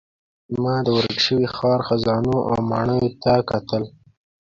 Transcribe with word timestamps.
ما 0.61 0.75
د 0.85 0.87
ورک 0.97 1.17
شوي 1.25 1.47
ښار 1.55 1.79
خزانو 1.87 2.35
او 2.49 2.57
ماڼیو 2.69 3.09
ته 3.21 3.33
کتل. 3.49 3.83